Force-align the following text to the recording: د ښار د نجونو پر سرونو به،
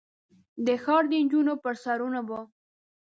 د 0.65 0.67
ښار 0.83 1.03
د 1.11 1.13
نجونو 1.25 1.53
پر 1.63 1.75
سرونو 1.83 2.21
به، 2.27 2.37